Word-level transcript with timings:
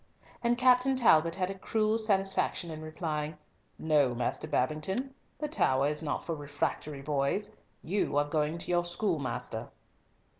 And 0.41 0.57
Captain 0.57 0.95
Talbot 0.95 1.35
had 1.35 1.51
a 1.51 1.59
cruel 1.59 1.99
satisfaction 1.99 2.71
in 2.71 2.81
replying, 2.81 3.37
"No, 3.77 4.15
Master 4.15 4.47
Babington; 4.47 5.13
the 5.37 5.47
Tower 5.47 5.85
is 5.89 6.01
not 6.01 6.23
for 6.23 6.33
refractory 6.33 7.03
boys. 7.03 7.51
You 7.83 8.17
are 8.17 8.27
going 8.27 8.57
to 8.57 8.71
your 8.71 8.83
schoolmaster." 8.83 9.69